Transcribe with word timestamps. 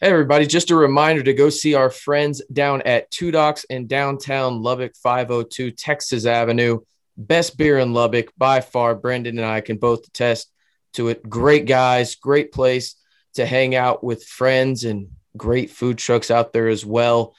Hey, 0.00 0.10
everybody, 0.10 0.46
just 0.46 0.70
a 0.70 0.76
reminder 0.76 1.24
to 1.24 1.34
go 1.34 1.50
see 1.50 1.74
our 1.74 1.90
friends 1.90 2.40
down 2.52 2.82
at 2.82 3.10
Two 3.10 3.32
Docs 3.32 3.64
in 3.64 3.88
downtown 3.88 4.62
Lubbock, 4.62 4.94
502 4.94 5.72
Texas 5.72 6.24
Avenue. 6.24 6.82
Best 7.16 7.58
beer 7.58 7.80
in 7.80 7.92
Lubbock 7.92 8.32
by 8.38 8.60
far. 8.60 8.94
Brendan 8.94 9.38
and 9.38 9.46
I 9.46 9.60
can 9.60 9.76
both 9.76 10.06
attest 10.06 10.52
to 10.92 11.08
it. 11.08 11.28
Great 11.28 11.66
guys, 11.66 12.14
great 12.14 12.52
place 12.52 12.94
to 13.34 13.44
hang 13.44 13.74
out 13.74 14.04
with 14.04 14.22
friends, 14.22 14.84
and 14.84 15.08
great 15.36 15.72
food 15.72 15.98
trucks 15.98 16.30
out 16.30 16.52
there 16.52 16.68
as 16.68 16.86
well. 16.86 17.34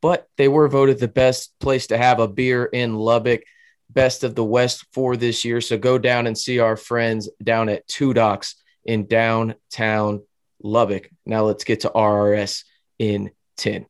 But 0.00 0.26
they 0.38 0.48
were 0.48 0.68
voted 0.68 0.98
the 0.98 1.08
best 1.08 1.52
place 1.60 1.88
to 1.88 1.98
have 1.98 2.20
a 2.20 2.26
beer 2.26 2.64
in 2.64 2.94
Lubbock, 2.94 3.42
best 3.90 4.24
of 4.24 4.34
the 4.34 4.42
West 4.42 4.86
for 4.94 5.14
this 5.14 5.44
year. 5.44 5.60
So 5.60 5.76
go 5.76 5.98
down 5.98 6.26
and 6.26 6.38
see 6.38 6.58
our 6.58 6.78
friends 6.78 7.28
down 7.44 7.68
at 7.68 7.86
Two 7.86 8.14
Docs 8.14 8.56
in 8.86 9.04
downtown 9.06 10.22
Lubbock. 10.66 11.08
Now 11.24 11.44
let's 11.44 11.64
get 11.64 11.80
to 11.80 11.90
RRS 11.90 12.64
in 12.98 13.30
10. 13.56 13.86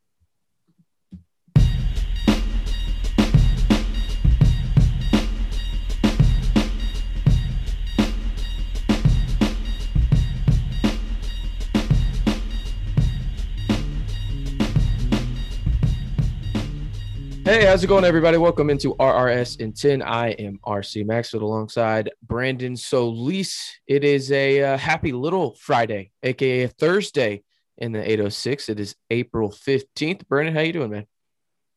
Hey, 17.56 17.65
how's 17.65 17.83
it 17.83 17.87
going, 17.87 18.05
everybody? 18.05 18.37
Welcome 18.37 18.69
into 18.69 18.95
RRS 18.96 19.60
in 19.60 19.73
10. 19.73 20.02
I 20.02 20.33
am 20.33 20.60
RC 20.66 21.06
Maxfield 21.06 21.42
alongside 21.42 22.10
Brandon 22.23 22.77
Solis. 22.77 23.80
It 23.87 24.05
is 24.05 24.30
a 24.30 24.62
uh, 24.62 24.77
happy 24.77 25.10
little 25.10 25.55
Friday, 25.55 26.10
aka 26.23 26.66
Thursday 26.66 27.45
in 27.79 27.92
the 27.92 28.01
806. 28.01 28.69
It 28.69 28.79
is 28.79 28.95
April 29.09 29.48
15th. 29.48 30.29
Brandon, 30.29 30.54
how 30.54 30.60
you 30.60 30.74
doing, 30.74 30.90
man? 30.90 31.07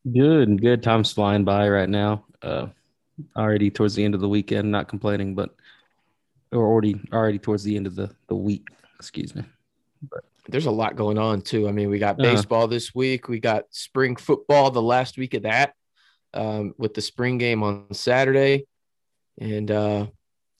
Good, 0.04 0.48
and 0.48 0.60
good. 0.60 0.82
Time's 0.82 1.14
flying 1.14 1.44
by 1.44 1.66
right 1.70 1.88
now. 1.88 2.26
Uh, 2.42 2.66
already 3.34 3.70
towards 3.70 3.94
the 3.94 4.04
end 4.04 4.14
of 4.14 4.20
the 4.20 4.28
weekend, 4.28 4.70
not 4.70 4.86
complaining, 4.86 5.34
but 5.34 5.54
or 6.52 6.66
already 6.66 7.00
already 7.10 7.38
towards 7.38 7.64
the 7.64 7.74
end 7.74 7.86
of 7.86 7.94
the, 7.94 8.14
the 8.28 8.36
week, 8.36 8.68
excuse 8.98 9.34
me. 9.34 9.44
But 10.10 10.24
there's 10.50 10.66
a 10.66 10.70
lot 10.70 10.96
going 10.96 11.18
on 11.18 11.42
too. 11.42 11.68
I 11.68 11.72
mean, 11.72 11.88
we 11.88 11.98
got 11.98 12.20
uh-huh. 12.20 12.34
baseball 12.34 12.64
uh, 12.64 12.68
this 12.68 12.94
week. 12.94 13.28
We 13.28 13.40
got 13.40 13.64
spring 13.70 14.16
football 14.16 14.70
the 14.70 14.82
last 14.82 15.18
week 15.18 15.34
of 15.34 15.42
that 15.42 15.74
um, 16.34 16.74
with 16.78 16.94
the 16.94 17.00
spring 17.00 17.38
game 17.38 17.62
on 17.62 17.92
Saturday, 17.92 18.66
and 19.40 19.70
uh, 19.70 20.06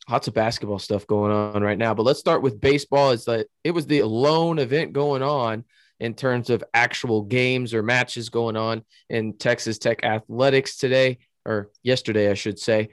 lots 0.08 0.28
of 0.28 0.34
basketball 0.34 0.78
stuff 0.78 1.06
going 1.06 1.32
on 1.32 1.62
right 1.62 1.78
now. 1.78 1.94
But 1.94 2.04
let's 2.04 2.20
start 2.20 2.42
with 2.42 2.60
baseball. 2.60 3.10
It's 3.10 3.26
like 3.26 3.46
it 3.64 3.72
was 3.72 3.86
the 3.86 4.02
lone 4.02 4.58
event 4.58 4.92
going 4.92 5.22
on 5.22 5.64
in 5.98 6.14
terms 6.14 6.50
of 6.50 6.64
actual 6.72 7.22
games 7.22 7.74
or 7.74 7.82
matches 7.82 8.30
going 8.30 8.56
on 8.56 8.84
in 9.08 9.36
Texas 9.36 9.78
Tech 9.78 10.02
athletics 10.02 10.78
today 10.78 11.18
or 11.44 11.70
yesterday, 11.82 12.30
I 12.30 12.34
should 12.34 12.58
say. 12.58 12.88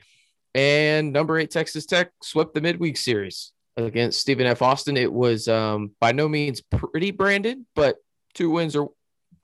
And 0.53 1.13
number 1.13 1.37
eight 1.37 1.51
Texas 1.51 1.85
Tech 1.85 2.11
swept 2.21 2.53
the 2.53 2.61
midweek 2.61 2.97
series 2.97 3.53
against 3.77 4.19
Stephen 4.19 4.47
F. 4.47 4.61
Austin. 4.61 4.97
It 4.97 5.11
was 5.11 5.47
um, 5.47 5.91
by 5.99 6.11
no 6.11 6.27
means 6.27 6.61
pretty 6.61 7.11
Brandon, 7.11 7.65
but 7.75 7.97
two 8.33 8.49
wins 8.49 8.75
or 8.75 8.91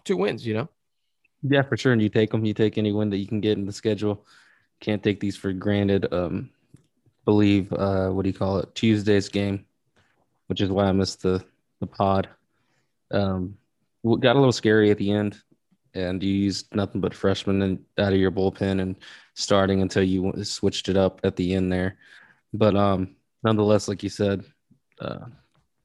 two 0.03 0.17
wins, 0.17 0.45
you 0.45 0.55
know? 0.55 0.69
Yeah, 1.43 1.61
for 1.61 1.77
sure. 1.77 1.93
And 1.93 2.01
you 2.01 2.09
take 2.09 2.31
them, 2.31 2.45
you 2.45 2.53
take 2.53 2.77
any 2.77 2.91
win 2.91 3.09
that 3.11 3.17
you 3.17 3.27
can 3.27 3.41
get 3.41 3.57
in 3.57 3.65
the 3.65 3.71
schedule. 3.71 4.25
Can't 4.79 5.03
take 5.03 5.19
these 5.19 5.37
for 5.37 5.53
granted. 5.53 6.11
Um, 6.11 6.49
believe, 7.25 7.71
uh, 7.73 8.09
what 8.09 8.23
do 8.23 8.29
you 8.29 8.35
call 8.35 8.59
it? 8.59 8.73
Tuesday's 8.75 9.29
game, 9.29 9.65
which 10.47 10.61
is 10.61 10.69
why 10.69 10.85
I 10.85 10.91
missed 10.91 11.21
the, 11.21 11.43
the 11.79 11.87
pod. 11.87 12.27
Um, 13.11 13.57
got 14.03 14.35
a 14.35 14.39
little 14.39 14.51
scary 14.51 14.89
at 14.89 14.97
the 14.97 15.11
end, 15.11 15.37
and 15.93 16.23
you 16.23 16.33
used 16.33 16.73
nothing 16.73 17.01
but 17.01 17.13
freshmen 17.13 17.61
and 17.61 17.79
out 17.97 18.13
of 18.13 18.19
your 18.19 18.31
bullpen 18.31 18.81
and 18.81 18.95
starting 19.35 19.81
until 19.81 20.03
you 20.03 20.33
switched 20.43 20.89
it 20.89 20.97
up 20.97 21.21
at 21.23 21.35
the 21.35 21.53
end 21.53 21.71
there. 21.71 21.97
But 22.53 22.75
um, 22.75 23.15
nonetheless, 23.43 23.87
like 23.87 24.03
you 24.03 24.09
said, 24.09 24.43
uh, 24.99 25.25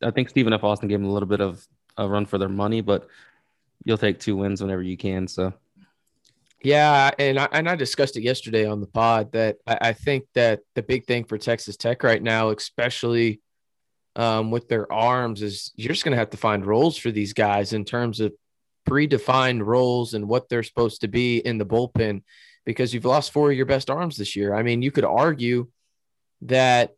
I 0.03 0.11
think 0.11 0.29
Stephen 0.29 0.53
F. 0.53 0.65
Austin 0.65 0.89
gave 0.89 1.01
them 1.01 1.09
a 1.09 1.13
little 1.13 1.29
bit 1.29 1.41
of 1.41 1.67
a 1.97 2.09
run 2.09 2.27
for 2.27 2.39
their 2.39 2.49
money, 2.49 2.81
but 2.81 3.09
you'll 3.85 3.99
take 3.99 4.21
two 4.21 4.37
wins 4.37 4.63
whenever 4.63 4.83
you 4.83 4.97
can. 4.97 5.27
So, 5.27 5.53
yeah, 6.63 7.11
and 7.19 7.39
I 7.39 7.49
and 7.53 7.69
I 7.69 7.77
discussed 7.77 8.17
it 8.17 8.23
yesterday 8.23 8.67
on 8.67 8.81
the 8.81 8.87
pod 8.87 9.33
that 9.33 9.57
I, 9.67 9.79
I 9.81 9.93
think 9.93 10.25
that 10.35 10.61
the 10.75 10.83
big 10.83 11.07
thing 11.07 11.25
for 11.25 11.39
Texas 11.39 11.77
Tech 11.77 12.03
right 12.03 12.23
now, 12.23 12.51
especially 12.51 13.41
um, 14.17 14.51
with 14.51 14.69
their 14.69 14.91
arms, 14.93 15.43
is 15.43 15.73
you're 15.77 15.93
just 15.93 16.05
going 16.05 16.13
to 16.13 16.19
have 16.19 16.31
to 16.31 16.37
find 16.37 16.67
roles 16.67 16.97
for 16.97 17.11
these 17.11 17.33
guys 17.33 17.73
in 17.73 17.85
terms 17.85 18.21
of 18.21 18.33
predefined 18.89 19.65
roles 19.65 20.15
and 20.15 20.27
what 20.27 20.49
they're 20.49 20.63
supposed 20.63 21.03
to 21.03 21.09
be 21.09 21.39
in 21.39 21.59
the 21.59 21.67
bullpen 21.67 22.23
because 22.65 22.93
you've 22.93 23.05
lost 23.05 23.33
four 23.33 23.51
of 23.51 23.57
your 23.57 23.67
best 23.67 23.91
arms 23.91 24.17
this 24.17 24.35
year. 24.35 24.55
I 24.55 24.63
mean, 24.63 24.83
you 24.83 24.91
could 24.91 25.05
argue 25.05 25.69
that 26.43 26.95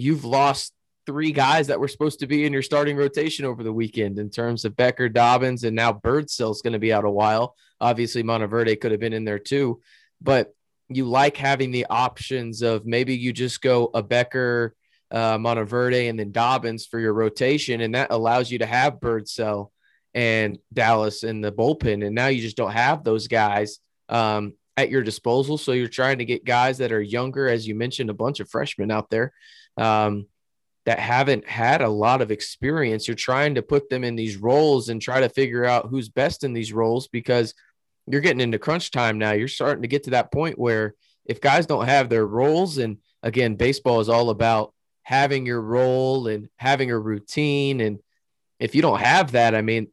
you've 0.00 0.24
lost 0.24 0.72
three 1.06 1.32
guys 1.32 1.66
that 1.66 1.80
were 1.80 1.88
supposed 1.88 2.20
to 2.20 2.26
be 2.26 2.44
in 2.44 2.52
your 2.52 2.62
starting 2.62 2.96
rotation 2.96 3.44
over 3.44 3.62
the 3.62 3.72
weekend 3.72 4.18
in 4.18 4.30
terms 4.30 4.64
of 4.64 4.76
Becker, 4.76 5.08
Dobbins, 5.08 5.64
and 5.64 5.74
now 5.74 5.92
Birdsell 5.92 6.52
is 6.52 6.62
going 6.62 6.74
to 6.74 6.78
be 6.78 6.92
out 6.92 7.04
a 7.04 7.10
while. 7.10 7.56
Obviously, 7.80 8.22
Monteverde 8.22 8.76
could 8.76 8.90
have 8.92 9.00
been 9.00 9.12
in 9.12 9.24
there 9.24 9.38
too, 9.38 9.80
but 10.20 10.54
you 10.88 11.04
like 11.06 11.36
having 11.36 11.70
the 11.70 11.86
options 11.86 12.62
of 12.62 12.84
maybe 12.86 13.16
you 13.16 13.32
just 13.32 13.62
go 13.62 13.90
a 13.94 14.02
Becker, 14.02 14.74
uh, 15.10 15.38
Monteverde, 15.38 16.08
and 16.08 16.18
then 16.18 16.32
Dobbins 16.32 16.86
for 16.86 16.98
your 16.98 17.14
rotation, 17.14 17.80
and 17.80 17.94
that 17.94 18.10
allows 18.10 18.50
you 18.50 18.58
to 18.58 18.66
have 18.66 19.00
Birdsell 19.00 19.70
and 20.14 20.58
Dallas 20.72 21.22
in 21.22 21.40
the 21.40 21.52
bullpen. 21.52 22.04
And 22.04 22.14
now 22.14 22.26
you 22.26 22.42
just 22.42 22.56
don't 22.56 22.72
have 22.72 23.04
those 23.04 23.28
guys 23.28 23.78
um, 24.08 24.54
at 24.76 24.90
your 24.90 25.02
disposal. 25.02 25.58
So 25.58 25.72
you're 25.72 25.88
trying 25.88 26.18
to 26.18 26.24
get 26.24 26.44
guys 26.44 26.78
that 26.78 26.92
are 26.92 27.02
younger, 27.02 27.48
as 27.48 27.66
you 27.66 27.74
mentioned, 27.74 28.10
a 28.10 28.14
bunch 28.14 28.40
of 28.40 28.48
freshmen 28.48 28.90
out 28.90 29.10
there 29.10 29.32
um, 29.76 30.26
that 30.86 30.98
haven't 30.98 31.46
had 31.46 31.82
a 31.82 31.88
lot 31.88 32.22
of 32.22 32.30
experience. 32.30 33.06
You're 33.06 33.14
trying 33.14 33.56
to 33.56 33.62
put 33.62 33.90
them 33.90 34.04
in 34.04 34.16
these 34.16 34.36
roles 34.36 34.88
and 34.88 35.00
try 35.00 35.20
to 35.20 35.28
figure 35.28 35.64
out 35.64 35.88
who's 35.88 36.08
best 36.08 36.44
in 36.44 36.52
these 36.52 36.72
roles 36.72 37.08
because 37.08 37.54
you're 38.06 38.20
getting 38.20 38.40
into 38.40 38.58
crunch 38.58 38.90
time 38.90 39.18
now. 39.18 39.32
You're 39.32 39.48
starting 39.48 39.82
to 39.82 39.88
get 39.88 40.04
to 40.04 40.10
that 40.10 40.32
point 40.32 40.58
where 40.58 40.94
if 41.26 41.40
guys 41.40 41.66
don't 41.66 41.86
have 41.86 42.08
their 42.08 42.26
roles, 42.26 42.78
and 42.78 42.98
again, 43.22 43.54
baseball 43.56 44.00
is 44.00 44.08
all 44.08 44.30
about 44.30 44.72
having 45.02 45.46
your 45.46 45.60
role 45.60 46.26
and 46.26 46.48
having 46.56 46.90
a 46.90 46.98
routine. 46.98 47.80
And 47.80 48.00
if 48.58 48.74
you 48.74 48.82
don't 48.82 49.00
have 49.00 49.32
that, 49.32 49.54
I 49.54 49.62
mean, 49.62 49.88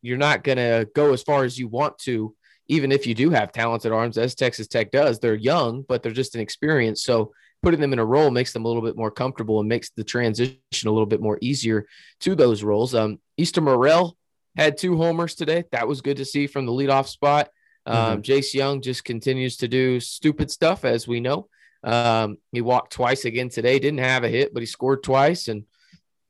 you're 0.00 0.18
not 0.18 0.42
going 0.42 0.58
to 0.58 0.88
go 0.94 1.12
as 1.12 1.22
far 1.22 1.44
as 1.44 1.58
you 1.58 1.68
want 1.68 1.98
to, 2.00 2.34
even 2.72 2.90
if 2.90 3.06
you 3.06 3.14
do 3.14 3.28
have 3.28 3.52
talented 3.52 3.92
arms, 3.92 4.16
as 4.16 4.34
Texas 4.34 4.66
Tech 4.66 4.90
does. 4.90 5.18
They're 5.18 5.34
young, 5.34 5.82
but 5.82 6.02
they're 6.02 6.10
just 6.10 6.34
inexperienced. 6.34 7.04
So 7.04 7.34
putting 7.62 7.80
them 7.80 7.92
in 7.92 7.98
a 7.98 8.04
role 8.04 8.30
makes 8.30 8.54
them 8.54 8.64
a 8.64 8.68
little 8.68 8.82
bit 8.82 8.96
more 8.96 9.10
comfortable 9.10 9.60
and 9.60 9.68
makes 9.68 9.90
the 9.90 10.02
transition 10.02 10.56
a 10.86 10.90
little 10.90 11.04
bit 11.04 11.20
more 11.20 11.38
easier 11.42 11.84
to 12.20 12.34
those 12.34 12.64
roles. 12.64 12.94
Um, 12.94 13.20
Easton 13.36 13.64
Murrell 13.64 14.16
had 14.56 14.78
two 14.78 14.96
homers 14.96 15.34
today. 15.34 15.64
That 15.72 15.86
was 15.86 16.00
good 16.00 16.16
to 16.16 16.24
see 16.24 16.46
from 16.46 16.64
the 16.64 16.72
leadoff 16.72 17.08
spot. 17.08 17.50
Um, 17.84 17.96
mm-hmm. 17.96 18.20
Jace 18.22 18.54
Jung 18.54 18.80
just 18.80 19.04
continues 19.04 19.58
to 19.58 19.68
do 19.68 20.00
stupid 20.00 20.50
stuff, 20.50 20.86
as 20.86 21.06
we 21.06 21.20
know. 21.20 21.48
Um, 21.84 22.38
he 22.52 22.62
walked 22.62 22.92
twice 22.92 23.26
again 23.26 23.50
today, 23.50 23.78
didn't 23.78 23.98
have 23.98 24.24
a 24.24 24.28
hit, 24.30 24.54
but 24.54 24.60
he 24.62 24.66
scored 24.66 25.02
twice. 25.02 25.48
And, 25.48 25.64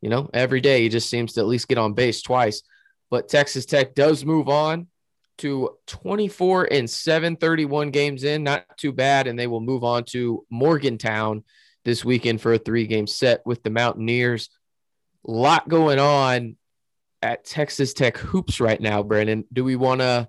you 0.00 0.10
know, 0.10 0.28
every 0.34 0.60
day 0.60 0.82
he 0.82 0.88
just 0.88 1.08
seems 1.08 1.34
to 1.34 1.40
at 1.40 1.46
least 1.46 1.68
get 1.68 1.78
on 1.78 1.92
base 1.94 2.20
twice. 2.20 2.62
But 3.10 3.28
Texas 3.28 3.64
Tech 3.64 3.94
does 3.94 4.24
move 4.24 4.48
on 4.48 4.88
to 5.38 5.70
24 5.86 6.72
and 6.72 6.88
731 6.88 7.90
games 7.90 8.24
in, 8.24 8.44
not 8.44 8.64
too 8.76 8.92
bad. 8.92 9.26
And 9.26 9.38
they 9.38 9.46
will 9.46 9.60
move 9.60 9.84
on 9.84 10.04
to 10.06 10.44
Morgantown 10.50 11.44
this 11.84 12.04
weekend 12.04 12.40
for 12.40 12.52
a 12.52 12.58
three 12.58 12.86
game 12.86 13.06
set 13.06 13.44
with 13.44 13.62
the 13.62 13.70
Mountaineers. 13.70 14.50
Lot 15.24 15.68
going 15.68 15.98
on 15.98 16.56
at 17.22 17.44
Texas 17.44 17.94
Tech 17.94 18.16
hoops 18.16 18.60
right 18.60 18.80
now, 18.80 19.02
Brandon. 19.02 19.44
Do 19.52 19.64
we 19.64 19.76
want 19.76 20.00
to, 20.00 20.28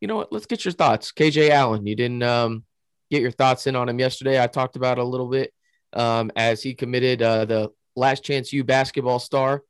you 0.00 0.08
know 0.08 0.16
what? 0.16 0.32
Let's 0.32 0.46
get 0.46 0.64
your 0.64 0.72
thoughts. 0.72 1.12
KJ 1.12 1.50
Allen, 1.50 1.86
you 1.86 1.96
didn't 1.96 2.22
um, 2.22 2.64
get 3.10 3.22
your 3.22 3.32
thoughts 3.32 3.66
in 3.66 3.76
on 3.76 3.88
him 3.88 3.98
yesterday. 3.98 4.42
I 4.42 4.46
talked 4.46 4.76
about 4.76 4.98
a 4.98 5.04
little 5.04 5.28
bit 5.28 5.52
um, 5.92 6.30
as 6.36 6.62
he 6.62 6.74
committed 6.74 7.22
uh, 7.22 7.44
the 7.44 7.70
last 7.96 8.24
chance 8.24 8.52
U 8.52 8.64
basketball 8.64 9.18
star 9.18 9.62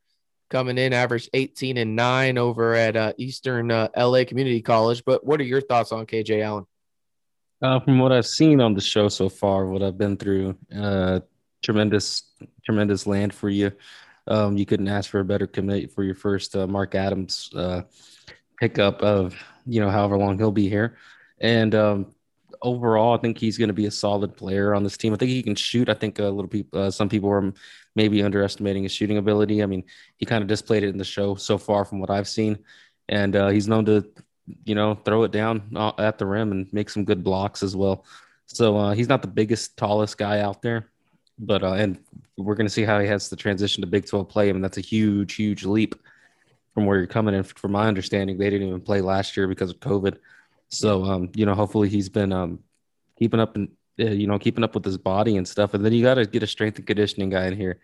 coming 0.51 0.77
in, 0.77 0.93
averaged 0.93 1.31
18 1.33 1.79
and 1.79 1.97
nine 1.97 2.37
over 2.37 2.75
at 2.75 2.97
uh, 2.97 3.13
Eastern 3.17 3.71
uh, 3.71 3.89
LA 3.97 4.25
Community 4.25 4.61
College. 4.61 5.03
But 5.05 5.25
what 5.25 5.41
are 5.41 5.45
your 5.45 5.61
thoughts 5.61 5.93
on 5.93 6.05
KJ 6.05 6.43
Allen? 6.43 6.67
Uh, 7.63 7.79
from 7.81 7.99
what 7.99 8.13
I've 8.13 8.27
seen 8.27 8.61
on 8.61 8.75
the 8.75 8.81
show 8.81 9.09
so 9.09 9.29
far, 9.29 9.67
what 9.67 9.83
I've 9.83 9.99
been 9.99 10.17
through, 10.17 10.57
uh, 10.75 11.21
tremendous, 11.63 12.25
tremendous 12.65 13.07
land 13.07 13.35
for 13.35 13.49
you. 13.49 13.71
Um, 14.27 14.57
you 14.57 14.67
couldn't 14.67 14.89
ask 14.89 15.11
for 15.11 15.21
a 15.21 15.25
better 15.25 15.47
commit 15.47 15.93
for 15.93 16.05
your 16.05 16.15
first 16.15 16.57
uh, 16.57 16.67
Mark 16.67 16.95
Adams 16.95 17.51
uh, 17.55 17.83
pickup 18.59 19.03
of 19.03 19.35
you 19.67 19.81
know 19.81 19.91
however 19.91 20.17
long 20.17 20.39
he'll 20.39 20.53
be 20.53 20.69
here, 20.69 20.97
and 21.41 21.75
um, 21.75 22.15
overall, 22.63 23.15
I 23.15 23.19
think 23.19 23.39
he's 23.39 23.59
going 23.59 23.69
to 23.69 23.75
be 23.75 23.87
a 23.87 23.91
solid 23.91 24.37
player 24.37 24.75
on 24.75 24.83
this 24.85 24.97
team. 24.97 25.13
I 25.13 25.17
think 25.17 25.31
he 25.31 25.43
can 25.43 25.55
shoot. 25.55 25.89
I 25.89 25.95
think 25.95 26.19
a 26.19 26.25
little 26.25 26.49
people, 26.49 26.81
uh, 26.81 26.91
some 26.91 27.09
people 27.09 27.31
are 27.31 27.53
maybe 27.97 28.23
underestimating 28.23 28.83
his 28.83 28.93
shooting 28.93 29.19
ability. 29.19 29.63
I 29.63 29.67
mean, 29.67 29.85
he 30.17 30.27
kind 30.27 30.43
of 30.43 30.49
displayed 30.49 30.83
it 30.83 30.89
in 30.89 30.99
the 30.99 31.05
show 31.05 31.35
so 31.35 31.59
far 31.59 31.85
from 31.85 32.01
what 32.01 32.11
I've 32.11 32.29
seen, 32.29 32.59
and 33.09 33.35
uh, 33.35 33.49
he's 33.49 33.69
known 33.69 33.85
to, 33.87 34.07
you 34.65 34.75
know, 34.75 34.95
throw 34.95 35.23
it 35.25 35.33
down 35.33 35.63
uh, 35.75 35.93
at 35.99 36.19
the 36.19 36.27
rim 36.27 36.53
and 36.53 36.73
make 36.73 36.91
some 36.91 37.05
good 37.05 37.25
blocks 37.25 37.63
as 37.63 37.75
well. 37.75 38.05
So 38.47 38.77
uh, 38.77 38.95
he's 38.95 39.09
not 39.09 39.23
the 39.23 39.29
biggest, 39.29 39.77
tallest 39.77 40.19
guy 40.19 40.41
out 40.41 40.61
there, 40.61 40.91
but 41.39 41.63
uh, 41.63 41.75
and 41.75 41.99
we're 42.37 42.55
going 42.55 42.67
to 42.67 42.73
see 42.73 42.83
how 42.83 43.01
he 43.01 43.07
has 43.07 43.29
to 43.29 43.37
transition 43.37 43.81
to 43.81 43.87
Big 43.87 44.07
12 44.07 44.29
play. 44.29 44.49
I 44.49 44.53
mean, 44.53 44.63
that's 44.63 44.79
a 44.79 44.83
huge, 44.83 45.35
huge 45.35 45.65
leap 45.65 45.95
from 46.75 46.87
where 46.87 46.99
you're 46.99 47.07
coming 47.07 47.35
in. 47.35 47.43
From 47.43 47.73
my 47.73 47.87
understanding, 47.87 48.39
they 48.39 48.51
didn't 48.51 48.69
even 48.69 48.81
play 48.81 49.01
last 49.01 49.37
year 49.37 49.47
because 49.47 49.71
of 49.71 49.81
COVID. 49.81 50.19
So, 50.71 51.05
um, 51.05 51.31
you 51.35 51.47
know, 51.47 51.55
hopefully 51.55 51.89
he's 51.89 52.09
been 52.09 52.33
um, 52.33 52.61
keeping 53.19 53.41
up 53.41 53.57
and 53.57 53.69
uh, 54.01 54.05
you 54.05 54.27
know 54.27 54.39
keeping 54.39 54.65
up 54.65 54.75
with 54.75 54.85
his 54.85 54.99
body 54.99 55.37
and 55.37 55.47
stuff. 55.47 55.75
And 55.75 55.85
then 55.85 55.93
you 55.93 56.03
got 56.03 56.15
to 56.15 56.27
get 56.27 56.43
a 56.43 56.47
strength 56.47 56.79
and 56.79 56.87
conditioning 56.87 57.31
guy 57.31 57.47
in 57.47 57.57
here 57.57 57.81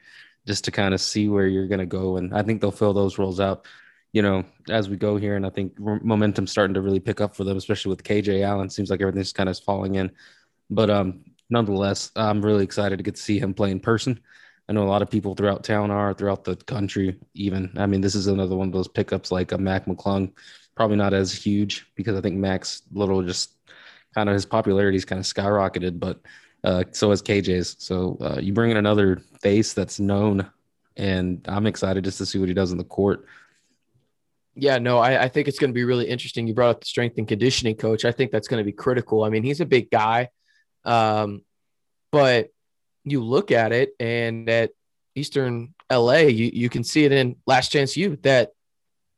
just 0.47 0.65
to 0.65 0.71
kind 0.71 0.95
of 0.95 1.01
see 1.01 1.29
where 1.29 1.47
you're 1.47 1.67
going 1.67 1.81
to 1.81 1.87
go. 1.87 2.17
And 2.17 2.35
I 2.35 2.43
think 2.43 2.61
they'll 2.61 2.71
fill 2.71 2.93
those 2.93 3.19
roles 3.19 3.41
out, 3.41 3.67
you 4.13 4.23
know, 4.23 4.45
as 4.71 4.89
we 4.89 4.97
go 4.97 5.17
here. 5.17 5.37
And 5.37 5.45
I 5.45 5.51
think 5.51 5.79
momentum's 5.79 6.53
starting 6.53 6.75
to 6.75 6.81
really 6.81 7.01
pick 7.01 7.21
up 7.21 7.35
for 7.35 7.45
them, 7.45 7.57
especially 7.57 7.91
with 7.91 8.05
KJ 8.05 8.43
Allen. 8.43 8.71
Seems 8.71 8.89
like 8.89 9.01
everything's 9.01 9.33
kind 9.33 9.49
of 9.49 9.59
falling 9.59 9.97
in. 9.97 10.13
But 10.71 10.89
um, 10.89 11.25
nonetheless, 11.51 12.13
I'm 12.15 12.45
really 12.45 12.65
excited 12.65 12.99
to 12.99 13.03
get 13.03 13.17
to 13.17 13.23
see 13.23 13.39
him 13.39 13.55
play 13.55 13.73
in 13.73 13.81
person. 13.81 14.21
I 14.69 14.73
know 14.73 14.83
a 14.83 14.89
lot 14.89 15.03
of 15.03 15.11
people 15.11 15.35
throughout 15.35 15.65
town 15.65 15.91
are, 15.91 16.15
throughout 16.15 16.45
the 16.45 16.57
country, 16.57 17.19
even. 17.35 17.73
I 17.77 17.87
mean, 17.87 18.01
this 18.01 18.15
is 18.15 18.27
another 18.27 18.57
one 18.57 18.69
of 18.69 18.73
those 18.73 18.89
pickups 18.89 19.31
like 19.31 19.53
a 19.53 19.59
Mac 19.59 19.87
McClung 19.87 20.33
probably 20.77 20.97
not 20.97 21.15
as 21.15 21.33
huge 21.33 21.87
because 21.97 22.17
I 22.17 22.21
think 22.21 22.37
Max 22.37 22.83
Little 22.93 23.23
just 23.23 23.53
kind 24.15 24.29
of 24.29 24.35
his 24.35 24.47
popularity's 24.47 25.05
kind 25.05 25.19
of 25.19 25.25
skyrocketed, 25.25 25.99
but 25.99 26.21
uh, 26.63 26.85
so 26.93 27.11
has 27.11 27.23
KJ's. 27.23 27.77
So 27.79 28.19
uh, 28.21 28.39
you 28.41 28.53
bring 28.53 28.71
in 28.71 28.77
another 28.77 29.23
face 29.41 29.73
that's 29.73 29.99
known, 29.99 30.49
and 30.97 31.45
I'm 31.49 31.67
excited 31.67 32.05
just 32.05 32.19
to 32.19 32.27
see 32.27 32.39
what 32.39 32.49
he 32.49 32.55
does 32.55 32.73
in 32.73 32.79
the 32.79 32.85
court. 32.85 33.27
Yeah, 34.55 34.79
no, 34.79 34.99
I, 34.99 35.25
I 35.25 35.29
think 35.29 35.49
it's 35.49 35.59
going 35.59 35.71
to 35.71 35.75
be 35.75 35.85
really 35.85 36.09
interesting. 36.09 36.47
You 36.47 36.55
brought 36.55 36.71
up 36.71 36.81
the 36.81 36.87
strength 36.87 37.19
and 37.19 37.29
conditioning 37.29 37.77
coach. 37.77 38.05
I 38.05 38.13
think 38.13 38.31
that's 38.31 38.49
going 38.49 38.61
to 38.61 38.65
be 38.65 38.73
critical. 38.73 39.23
I 39.23 39.29
mean, 39.29 39.43
he's 39.43 39.61
a 39.61 39.67
big 39.67 39.91
guy, 39.91 40.31
um, 40.85 41.43
but 42.11 42.49
you 43.05 43.23
look 43.23 43.51
at 43.51 43.73
it, 43.73 43.91
and 44.01 44.49
at 44.49 44.71
Eastern 45.15 45.75
LA, 45.93 46.21
you, 46.21 46.51
you 46.53 46.69
can 46.69 46.85
see 46.85 47.05
it 47.05 47.13
in 47.13 47.37
Last 47.47 47.71
Chance 47.71 47.97
U 47.99 48.17
that 48.23 48.53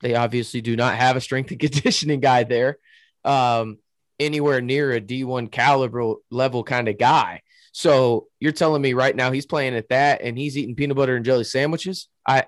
they 0.00 0.14
obviously 0.14 0.60
do 0.60 0.76
not 0.76 0.96
have 0.96 1.16
a 1.16 1.20
strength 1.20 1.50
and 1.50 1.60
conditioning 1.60 2.20
guy 2.20 2.44
there, 2.44 2.78
um, 3.24 3.78
anywhere 4.18 4.60
near 4.60 4.92
a 4.92 5.00
D1 5.00 5.50
caliber 5.50 6.14
level 6.30 6.64
kind 6.64 6.88
of 6.88 6.98
guy. 6.98 7.42
So 7.72 8.26
you're 8.40 8.52
telling 8.52 8.82
me 8.82 8.94
right 8.94 9.14
now 9.14 9.30
he's 9.30 9.46
playing 9.46 9.76
at 9.76 9.90
that 9.90 10.22
and 10.22 10.36
he's 10.36 10.56
eating 10.56 10.74
peanut 10.74 10.96
butter 10.96 11.16
and 11.16 11.24
jelly 11.24 11.44
sandwiches. 11.44 12.08
I 12.26 12.44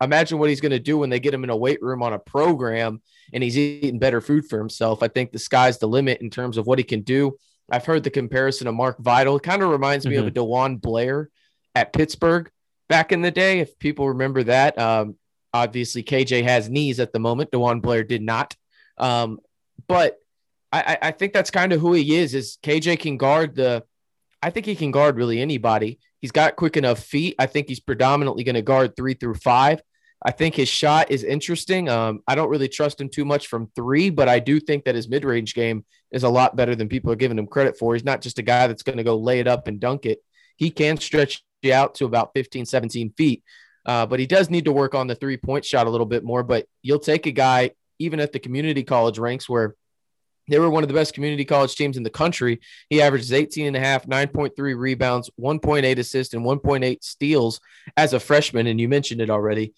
imagine 0.00 0.38
what 0.38 0.48
he's 0.48 0.60
going 0.60 0.72
to 0.72 0.80
do 0.80 0.98
when 0.98 1.10
they 1.10 1.20
get 1.20 1.34
him 1.34 1.44
in 1.44 1.50
a 1.50 1.56
weight 1.56 1.80
room 1.82 2.02
on 2.02 2.12
a 2.12 2.18
program 2.18 3.00
and 3.32 3.42
he's 3.42 3.56
eating 3.56 3.98
better 3.98 4.20
food 4.20 4.48
for 4.48 4.58
himself. 4.58 5.02
I 5.02 5.08
think 5.08 5.32
the 5.32 5.38
sky's 5.38 5.78
the 5.78 5.86
limit 5.86 6.20
in 6.20 6.30
terms 6.30 6.56
of 6.56 6.66
what 6.66 6.78
he 6.78 6.84
can 6.84 7.02
do. 7.02 7.36
I've 7.70 7.84
heard 7.84 8.04
the 8.04 8.10
comparison 8.10 8.66
of 8.66 8.74
Mark 8.74 8.98
Vital. 8.98 9.36
It 9.36 9.42
kind 9.42 9.62
of 9.62 9.70
reminds 9.70 10.06
me 10.06 10.16
mm-hmm. 10.16 10.26
of 10.26 10.28
a 10.28 10.30
DeJuan 10.30 10.80
Blair 10.80 11.30
at 11.74 11.92
Pittsburgh 11.92 12.50
back 12.88 13.12
in 13.12 13.22
the 13.22 13.30
day. 13.30 13.60
If 13.60 13.78
people 13.78 14.08
remember 14.08 14.44
that, 14.44 14.78
um, 14.78 15.16
Obviously, 15.52 16.02
KJ 16.02 16.42
has 16.44 16.68
knees 16.68 17.00
at 17.00 17.12
the 17.12 17.18
moment. 17.18 17.50
DeJuan 17.50 17.82
Blair 17.82 18.04
did 18.04 18.22
not. 18.22 18.54
Um, 18.98 19.38
but 19.86 20.18
I, 20.72 20.98
I 21.00 21.10
think 21.12 21.32
that's 21.32 21.50
kind 21.50 21.72
of 21.72 21.80
who 21.80 21.92
he 21.92 22.16
is. 22.16 22.34
Is 22.34 22.58
KJ 22.62 23.00
can 23.00 23.16
guard 23.16 23.54
the. 23.54 23.84
I 24.42 24.50
think 24.50 24.66
he 24.66 24.76
can 24.76 24.90
guard 24.90 25.16
really 25.16 25.40
anybody. 25.40 25.98
He's 26.20 26.32
got 26.32 26.56
quick 26.56 26.76
enough 26.76 26.98
feet. 26.98 27.34
I 27.38 27.46
think 27.46 27.68
he's 27.68 27.80
predominantly 27.80 28.44
going 28.44 28.54
to 28.54 28.62
guard 28.62 28.96
three 28.96 29.14
through 29.14 29.34
five. 29.34 29.80
I 30.24 30.32
think 30.32 30.54
his 30.54 30.68
shot 30.68 31.10
is 31.10 31.24
interesting. 31.24 31.88
Um, 31.88 32.20
I 32.26 32.34
don't 32.34 32.48
really 32.48 32.68
trust 32.68 33.00
him 33.00 33.08
too 33.08 33.24
much 33.24 33.48
from 33.48 33.70
three, 33.76 34.10
but 34.10 34.28
I 34.28 34.38
do 34.38 34.58
think 34.58 34.84
that 34.84 34.94
his 34.94 35.08
mid 35.08 35.24
range 35.24 35.54
game 35.54 35.84
is 36.10 36.22
a 36.22 36.28
lot 36.28 36.56
better 36.56 36.74
than 36.74 36.88
people 36.88 37.12
are 37.12 37.16
giving 37.16 37.38
him 37.38 37.46
credit 37.46 37.78
for. 37.78 37.94
He's 37.94 38.04
not 38.04 38.22
just 38.22 38.38
a 38.38 38.42
guy 38.42 38.66
that's 38.66 38.82
going 38.82 38.98
to 38.98 39.04
go 39.04 39.16
lay 39.16 39.40
it 39.40 39.46
up 39.46 39.68
and 39.68 39.78
dunk 39.78 40.06
it. 40.06 40.18
He 40.56 40.70
can 40.70 40.96
stretch 40.96 41.44
you 41.62 41.72
out 41.72 41.94
to 41.96 42.06
about 42.06 42.30
15, 42.34 42.66
17 42.66 43.12
feet. 43.16 43.42
Uh, 43.86 44.04
but 44.04 44.18
he 44.18 44.26
does 44.26 44.50
need 44.50 44.64
to 44.64 44.72
work 44.72 44.94
on 44.94 45.06
the 45.06 45.14
three 45.14 45.36
point 45.36 45.64
shot 45.64 45.86
a 45.86 45.90
little 45.90 46.06
bit 46.06 46.24
more. 46.24 46.42
But 46.42 46.66
you'll 46.82 46.98
take 46.98 47.26
a 47.26 47.30
guy, 47.30 47.70
even 47.98 48.20
at 48.20 48.32
the 48.32 48.40
community 48.40 48.82
college 48.82 49.18
ranks, 49.18 49.48
where 49.48 49.76
they 50.48 50.58
were 50.58 50.70
one 50.70 50.82
of 50.82 50.88
the 50.88 50.94
best 50.94 51.14
community 51.14 51.44
college 51.44 51.74
teams 51.74 51.96
in 51.96 52.02
the 52.02 52.10
country. 52.10 52.60
He 52.90 53.00
averages 53.00 53.32
18 53.32 53.66
and 53.66 53.76
a 53.76 53.80
half, 53.80 54.06
9.3 54.06 54.52
rebounds, 54.76 55.30
1.8 55.40 55.98
assists, 55.98 56.34
and 56.34 56.44
1.8 56.44 57.02
steals 57.02 57.60
as 57.96 58.12
a 58.12 58.20
freshman. 58.20 58.66
And 58.66 58.80
you 58.80 58.88
mentioned 58.88 59.20
it 59.20 59.30
already. 59.30 59.72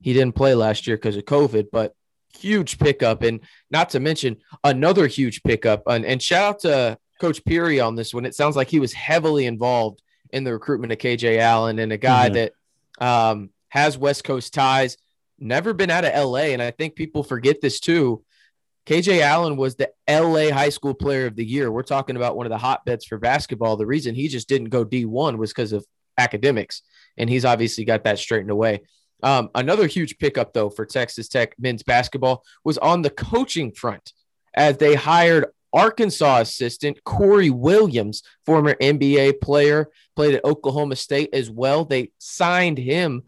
He 0.00 0.12
didn't 0.12 0.34
play 0.34 0.54
last 0.54 0.86
year 0.86 0.96
because 0.96 1.16
of 1.16 1.24
COVID, 1.24 1.66
but 1.70 1.94
huge 2.38 2.78
pickup. 2.78 3.22
And 3.22 3.40
not 3.70 3.90
to 3.90 4.00
mention 4.00 4.38
another 4.64 5.06
huge 5.06 5.42
pickup. 5.42 5.82
And, 5.86 6.06
and 6.06 6.22
shout 6.22 6.48
out 6.48 6.60
to 6.60 6.98
Coach 7.20 7.44
Peary 7.44 7.80
on 7.80 7.94
this 7.94 8.14
one. 8.14 8.24
It 8.24 8.34
sounds 8.34 8.56
like 8.56 8.68
he 8.68 8.80
was 8.80 8.94
heavily 8.94 9.46
involved 9.46 10.00
in 10.32 10.44
the 10.44 10.52
recruitment 10.52 10.92
of 10.92 10.98
KJ 10.98 11.38
Allen 11.38 11.78
and 11.78 11.92
a 11.92 11.98
guy 11.98 12.26
mm-hmm. 12.26 12.34
that 12.34 12.52
um, 13.00 13.50
has 13.68 13.98
West 13.98 14.24
Coast 14.24 14.54
ties, 14.54 14.96
never 15.38 15.72
been 15.72 15.90
out 15.90 16.04
of 16.04 16.14
LA. 16.14 16.50
And 16.52 16.62
I 16.62 16.70
think 16.70 16.94
people 16.94 17.22
forget 17.22 17.60
this 17.60 17.80
too. 17.80 18.24
KJ 18.86 19.20
Allen 19.20 19.56
was 19.56 19.76
the 19.76 19.90
LA 20.08 20.50
High 20.50 20.70
School 20.70 20.94
Player 20.94 21.26
of 21.26 21.36
the 21.36 21.44
Year. 21.44 21.70
We're 21.70 21.82
talking 21.82 22.16
about 22.16 22.36
one 22.36 22.46
of 22.46 22.50
the 22.50 22.58
hotbeds 22.58 23.04
for 23.04 23.18
basketball. 23.18 23.76
The 23.76 23.86
reason 23.86 24.14
he 24.14 24.28
just 24.28 24.48
didn't 24.48 24.70
go 24.70 24.84
D1 24.84 25.38
was 25.38 25.50
because 25.50 25.72
of 25.72 25.86
academics, 26.18 26.82
and 27.16 27.30
he's 27.30 27.44
obviously 27.44 27.84
got 27.84 28.04
that 28.04 28.18
straightened 28.18 28.50
away. 28.50 28.82
Um, 29.22 29.50
another 29.54 29.86
huge 29.86 30.18
pickup, 30.18 30.54
though, 30.54 30.70
for 30.70 30.86
Texas 30.86 31.28
Tech 31.28 31.54
men's 31.58 31.82
basketball 31.82 32.42
was 32.64 32.78
on 32.78 33.02
the 33.02 33.10
coaching 33.10 33.70
front 33.72 34.12
as 34.54 34.78
they 34.78 34.94
hired 34.94 35.46
Arkansas 35.72 36.40
assistant 36.40 37.02
Corey 37.04 37.50
Williams, 37.50 38.22
former 38.44 38.74
NBA 38.74 39.40
player, 39.40 39.88
played 40.16 40.34
at 40.34 40.44
Oklahoma 40.44 40.96
State 40.96 41.30
as 41.32 41.48
well. 41.50 41.84
They 41.84 42.10
signed 42.18 42.78
him 42.78 43.22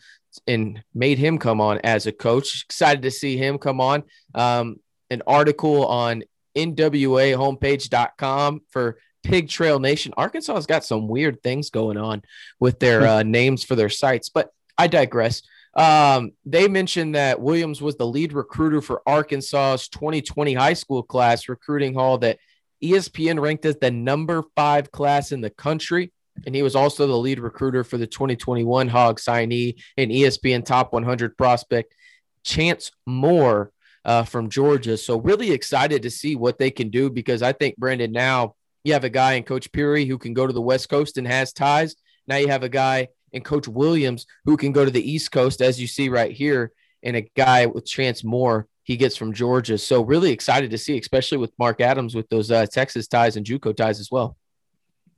and 0.47 0.83
made 0.95 1.19
him 1.19 1.39
come 1.39 1.61
on 1.61 1.79
as 1.85 2.07
a 2.07 2.13
coach. 2.13 2.65
Excited 2.65 3.03
to 3.03 3.11
see 3.11 3.37
him 3.37 3.59
come 3.59 3.81
on. 3.81 4.05
Um, 4.35 4.77
an 5.11 5.23
article 5.27 5.87
on 5.87 6.23
NWAHomepage.com 6.57 8.61
for 8.71 8.99
Pig 9.23 9.49
Trail 9.49 9.79
Nation. 9.79 10.13
Arkansas 10.17 10.55
has 10.55 10.67
got 10.67 10.85
some 10.85 11.09
weird 11.09 11.43
things 11.43 11.71
going 11.71 11.97
on 11.97 12.23
with 12.59 12.79
their 12.79 13.07
uh, 13.07 13.23
names 13.23 13.65
for 13.65 13.77
their 13.77 13.89
sites, 13.89 14.29
but 14.29 14.51
I 14.77 14.89
digress. 14.89 15.43
Um, 15.75 16.33
they 16.45 16.69
mentioned 16.69 17.15
that 17.15 17.41
Williams 17.41 17.81
was 17.81 17.97
the 17.97 18.07
lead 18.07 18.33
recruiter 18.33 18.83
for 18.83 19.03
Arkansas's 19.07 19.89
2020 19.89 20.55
high 20.55 20.75
school 20.75 21.03
class 21.03 21.49
recruiting 21.49 21.95
hall 21.95 22.19
that 22.19 22.39
ESPN 22.83 23.41
ranked 23.41 23.65
as 23.65 23.77
the 23.77 23.91
number 23.91 24.43
five 24.55 24.91
class 24.91 25.33
in 25.33 25.41
the 25.41 25.51
country. 25.51 26.13
And 26.47 26.55
he 26.55 26.63
was 26.63 26.75
also 26.75 27.07
the 27.07 27.17
lead 27.17 27.39
recruiter 27.39 27.85
for 27.85 27.99
the 27.99 28.07
2021 28.07 28.89
Hog 28.89 29.21
signee 29.21 29.81
and 29.97 30.11
ESPN 30.11 30.65
top 30.65 30.93
100 30.93 31.37
prospect 31.37 31.95
Chance 32.43 32.91
Moore 33.07 33.71
uh, 34.05 34.25
from 34.25 34.51
Georgia. 34.51 34.97
So, 34.97 35.21
really 35.21 35.53
excited 35.53 36.03
to 36.03 36.11
see 36.11 36.35
what 36.35 36.59
they 36.59 36.71
can 36.71 36.89
do 36.89 37.11
because 37.11 37.43
I 37.43 37.53
think, 37.53 37.77
Brandon, 37.77 38.11
now 38.11 38.57
you 38.83 38.95
have 38.95 39.05
a 39.05 39.11
guy 39.11 39.35
in 39.35 39.45
Coach 39.45 39.71
Peary 39.73 40.07
who 40.07 40.19
can 40.19 40.35
go 40.35 40.47
to 40.47 40.53
the 40.53 40.61
West 40.61 40.89
Coast 40.89 41.19
and 41.19 41.27
has 41.27 41.53
ties. 41.53 41.95
Now 42.27 42.37
you 42.37 42.49
have 42.49 42.63
a 42.63 42.69
guy 42.69 43.09
and 43.33 43.45
Coach 43.45 43.69
Williams, 43.69 44.27
who 44.45 44.57
can 44.57 44.73
go 44.73 44.85
to 44.85 44.91
the 44.91 45.11
East 45.11 45.33
Coast, 45.33 45.61
as 45.61 45.81
you 45.81 45.87
see 45.87 46.09
right 46.09 46.33
here, 46.33 46.73
and 47.03 47.17
a 47.17 47.29
guy 47.35 47.67
with 47.67 47.87
Chance 47.87 48.25
Moore 48.25 48.69
he 48.85 48.97
gets 48.97 49.17
from 49.17 49.33
Georgia. 49.33 49.79
So 49.79 50.03
really 50.03 50.33
excited 50.33 50.71
to 50.71 50.79
see, 50.79 50.99
especially 50.99 51.39
with 51.39 51.53
Mark 51.59 51.81
Adams 51.81 52.15
with 52.15 52.29
those 52.29 52.51
uh, 52.51 52.67
Texas 52.67 53.07
ties 53.07 53.37
and 53.37 53.47
JUCO 53.47 53.77
ties 53.77 54.01
as 54.01 54.11
well. 54.11 54.37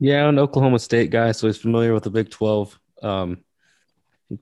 Yeah, 0.01 0.29
an 0.29 0.39
Oklahoma 0.39 0.79
State 0.79 1.11
guy, 1.11 1.33
so 1.33 1.47
he's 1.47 1.57
familiar 1.57 1.95
with 1.95 2.03
the 2.03 2.11
Big 2.11 2.31
Twelve. 2.31 2.79
Um, 3.03 3.39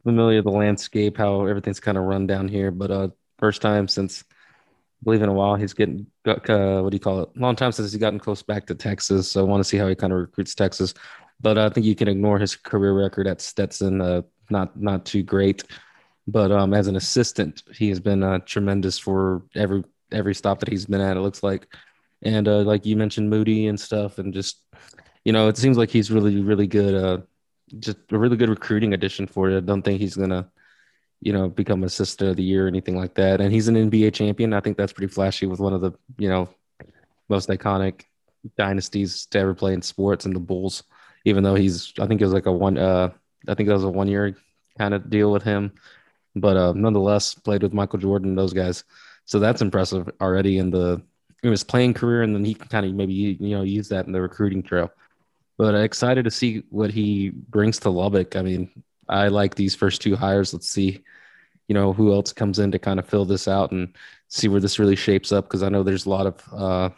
familiar 0.02 0.38
with 0.38 0.46
the 0.46 0.58
landscape, 0.58 1.16
how 1.16 1.46
everything's 1.46 1.80
kind 1.80 1.98
of 1.98 2.04
run 2.04 2.26
down 2.26 2.48
here. 2.48 2.70
But 2.70 2.90
uh, 2.90 3.08
first 3.38 3.62
time 3.62 3.86
since 3.86 4.24
I 4.30 5.04
believe 5.04 5.22
in 5.22 5.28
a 5.28 5.32
while, 5.32 5.56
he's 5.56 5.74
getting 5.74 6.06
uh, 6.26 6.80
what 6.80 6.90
do 6.90 6.96
you 6.96 7.00
call 7.00 7.20
it? 7.20 7.36
Long 7.36 7.54
time 7.54 7.70
since 7.70 7.92
he's 7.92 8.00
gotten 8.00 8.18
close 8.18 8.42
back 8.42 8.66
to 8.66 8.74
Texas. 8.74 9.30
So 9.30 9.40
I 9.40 9.44
want 9.44 9.60
to 9.60 9.68
see 9.68 9.76
how 9.76 9.88
he 9.88 9.94
kind 9.94 10.12
of 10.12 10.20
recruits 10.20 10.54
Texas 10.54 10.94
but 11.42 11.58
I 11.58 11.68
think 11.68 11.84
you 11.84 11.94
can 11.94 12.08
ignore 12.08 12.38
his 12.38 12.56
career 12.56 12.94
record 12.94 13.26
at 13.26 13.40
Stetson. 13.40 14.00
Uh, 14.00 14.22
not 14.48 14.80
not 14.80 15.04
too 15.04 15.22
great, 15.22 15.64
but 16.26 16.50
um, 16.52 16.72
as 16.72 16.86
an 16.86 16.96
assistant, 16.96 17.62
he 17.74 17.88
has 17.88 18.00
been 18.00 18.22
uh, 18.22 18.38
tremendous 18.40 18.98
for 18.98 19.42
every 19.54 19.84
every 20.12 20.34
stop 20.34 20.60
that 20.60 20.68
he's 20.68 20.86
been 20.86 21.00
at. 21.00 21.16
It 21.16 21.20
looks 21.20 21.42
like, 21.42 21.66
and 22.22 22.46
uh, 22.46 22.60
like 22.60 22.86
you 22.86 22.96
mentioned, 22.96 23.28
Moody 23.28 23.66
and 23.66 23.78
stuff, 23.78 24.18
and 24.18 24.32
just 24.32 24.62
you 25.24 25.32
know, 25.32 25.48
it 25.48 25.56
seems 25.56 25.76
like 25.76 25.90
he's 25.90 26.10
really 26.10 26.40
really 26.42 26.66
good. 26.66 26.94
Uh, 26.94 27.18
just 27.78 27.98
a 28.10 28.18
really 28.18 28.36
good 28.36 28.50
recruiting 28.50 28.92
addition 28.94 29.26
for 29.26 29.50
it. 29.50 29.56
I 29.56 29.60
don't 29.60 29.82
think 29.82 30.00
he's 30.00 30.16
gonna, 30.16 30.48
you 31.20 31.32
know, 31.32 31.48
become 31.48 31.84
assistant 31.84 32.30
of 32.30 32.36
the 32.36 32.42
year 32.42 32.66
or 32.66 32.68
anything 32.68 32.96
like 32.96 33.14
that. 33.14 33.40
And 33.40 33.52
he's 33.52 33.68
an 33.68 33.76
NBA 33.76 34.12
champion. 34.12 34.52
I 34.52 34.60
think 34.60 34.76
that's 34.76 34.92
pretty 34.92 35.12
flashy 35.12 35.46
with 35.46 35.58
one 35.58 35.72
of 35.72 35.80
the 35.80 35.92
you 36.18 36.28
know 36.28 36.48
most 37.28 37.48
iconic 37.48 38.02
dynasties 38.56 39.26
to 39.26 39.38
ever 39.38 39.54
play 39.54 39.72
in 39.72 39.82
sports 39.82 40.26
and 40.26 40.36
the 40.36 40.40
Bulls. 40.40 40.82
Even 41.24 41.44
though 41.44 41.54
he's, 41.54 41.92
I 41.98 42.06
think 42.06 42.20
it 42.20 42.24
was 42.24 42.34
like 42.34 42.46
a 42.46 42.52
one, 42.52 42.78
uh, 42.78 43.10
I 43.48 43.54
think 43.54 43.68
that 43.68 43.74
was 43.74 43.84
a 43.84 43.88
one 43.88 44.08
year 44.08 44.36
kind 44.78 44.94
of 44.94 45.10
deal 45.10 45.30
with 45.30 45.42
him, 45.42 45.72
but 46.34 46.56
uh, 46.56 46.72
nonetheless 46.72 47.34
played 47.34 47.62
with 47.62 47.72
Michael 47.72 47.98
Jordan, 47.98 48.30
and 48.30 48.38
those 48.38 48.52
guys. 48.52 48.84
So 49.24 49.38
that's 49.38 49.62
impressive 49.62 50.10
already 50.20 50.58
in 50.58 50.70
the 50.70 51.02
in 51.42 51.50
his 51.50 51.64
playing 51.64 51.94
career, 51.94 52.22
and 52.22 52.34
then 52.34 52.44
he 52.44 52.54
can 52.54 52.68
kind 52.68 52.86
of 52.86 52.94
maybe 52.94 53.12
you 53.12 53.56
know 53.56 53.62
use 53.62 53.88
that 53.88 54.06
in 54.06 54.12
the 54.12 54.20
recruiting 54.20 54.62
trail. 54.62 54.90
But 55.58 55.74
excited 55.74 56.24
to 56.24 56.30
see 56.30 56.64
what 56.70 56.90
he 56.90 57.30
brings 57.30 57.78
to 57.80 57.90
Lubbock. 57.90 58.36
I 58.36 58.42
mean, 58.42 58.82
I 59.08 59.28
like 59.28 59.54
these 59.54 59.74
first 59.74 60.00
two 60.02 60.16
hires. 60.16 60.52
Let's 60.52 60.68
see, 60.68 61.04
you 61.68 61.74
know, 61.74 61.92
who 61.92 62.12
else 62.12 62.32
comes 62.32 62.58
in 62.58 62.72
to 62.72 62.78
kind 62.78 62.98
of 62.98 63.06
fill 63.06 63.24
this 63.24 63.46
out 63.46 63.70
and 63.70 63.94
see 64.28 64.48
where 64.48 64.60
this 64.60 64.78
really 64.78 64.96
shapes 64.96 65.30
up. 65.30 65.44
Because 65.44 65.62
I 65.62 65.68
know 65.68 65.82
there's 65.82 66.06
a 66.06 66.10
lot 66.10 66.26
of, 66.26 66.42
uh, 66.52 66.90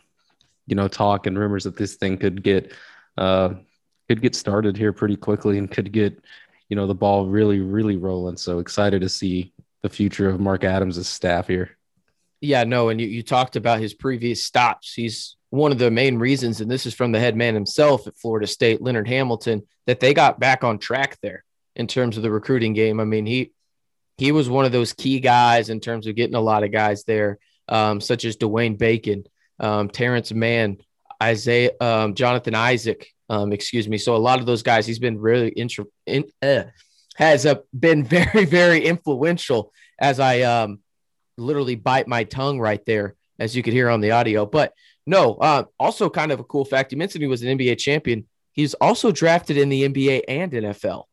you 0.67 0.77
know, 0.77 0.89
talk 0.89 1.27
and 1.27 1.39
rumors 1.39 1.65
that 1.65 1.77
this 1.77 1.97
thing 1.97 2.17
could 2.17 2.43
get, 2.43 2.73
uh, 3.19 3.55
could 4.09 4.21
get 4.21 4.35
started 4.35 4.77
here 4.77 4.93
pretty 4.93 5.17
quickly 5.17 5.59
and 5.59 5.71
could 5.71 5.93
get, 5.93 6.23
you 6.69 6.77
know, 6.77 6.87
the 6.87 6.95
ball 6.95 7.27
really, 7.27 7.61
really 7.61 7.97
rolling. 7.97 8.37
So 8.37 8.59
excited 8.59 9.01
to 9.01 9.09
see 9.09 9.53
the 9.83 9.89
future 9.89 10.29
of 10.29 10.41
Mark 10.41 10.65
Adams' 10.65 11.07
staff 11.09 11.47
here. 11.47 11.77
Yeah, 12.41 12.65
no, 12.65 12.91
and 12.91 13.01
you, 13.01 13.07
you 13.07 13.23
talked 13.23 13.57
about 13.57 13.81
his 13.81 13.95
previous 13.95 14.45
stops. 14.45 14.93
He's 14.93 15.37
one 15.51 15.73
of 15.73 15.79
the 15.79 15.91
main 15.91 16.19
reasons, 16.19 16.61
and 16.61 16.71
this 16.71 16.85
is 16.85 16.93
from 16.93 17.13
the 17.13 17.21
head 17.21 17.37
man 17.37 17.55
himself 17.55 18.07
at 18.07 18.17
Florida 18.17 18.47
State, 18.47 18.83
Leonard 18.83 19.09
Hamilton, 19.09 19.63
that 19.87 20.01
they 20.01 20.13
got 20.13 20.41
back 20.41 20.65
on 20.65 20.79
track 20.79 21.19
there 21.23 21.45
in 21.77 21.87
terms 21.87 22.17
of 22.17 22.23
the 22.23 22.31
recruiting 22.31 22.75
game. 22.75 23.01
I 23.01 23.05
mean, 23.05 23.25
he 23.25 23.53
he 24.19 24.33
was 24.33 24.49
one 24.49 24.65
of 24.65 24.73
those 24.73 24.93
key 24.93 25.21
guys 25.21 25.71
in 25.71 25.81
terms 25.81 26.07
of 26.07 26.17
getting 26.17 26.37
a 26.37 26.41
lot 26.41 26.65
of 26.65 26.71
guys 26.71 27.05
there, 27.05 27.39
um, 27.69 28.01
such 28.01 28.25
as 28.25 28.37
Dwayne 28.37 28.79
Bacon, 28.79 29.25
um, 29.59 29.89
Terrence 29.89 30.33
Mann, 30.33 30.79
Isaiah, 31.23 31.73
um, 31.81 32.15
Jonathan 32.15 32.55
Isaac, 32.55 33.09
um, 33.29 33.53
excuse 33.53 33.89
me. 33.89 33.99
So 33.99 34.15
a 34.15 34.19
lot 34.19 34.41
of 34.41 34.47
those 34.47 34.63
guys, 34.63 34.87
he's 34.87 34.99
been 34.99 35.19
really 35.19 35.49
intro, 35.49 35.87
in, 36.07 36.25
uh, 36.43 36.65
has 37.17 37.47
uh, 37.47 37.57
been 37.79 38.05
very, 38.05 38.45
very 38.45 38.85
influential 38.85 39.73
as 39.99 40.21
I 40.21 40.43
um, 40.43 40.81
literally 41.37 41.77
bite 41.77 42.09
my 42.09 42.25
tongue 42.25 42.61
right 42.61 42.85
there, 42.87 43.15
as 43.39 43.57
you 43.57 43.63
could 43.63 43.73
hear 43.73 43.89
on 43.89 44.01
the 44.01 44.13
audio. 44.13 44.47
But 44.47 44.73
no, 45.07 45.35
uh, 45.35 45.65
also 45.79 46.09
kind 46.11 46.33
of 46.33 46.41
a 46.41 46.45
cool 46.45 46.65
fact. 46.65 46.91
He 46.91 46.97
mentioned 46.97 47.23
he 47.23 47.29
was 47.29 47.43
an 47.43 47.59
NBA 47.59 47.79
champion. 47.79 48.27
He's 48.53 48.75
also 48.75 49.11
drafted 49.11 49.57
in 49.57 49.69
the 49.69 49.89
NBA 49.89 50.23
and 50.29 50.53
NFL. 50.53 51.05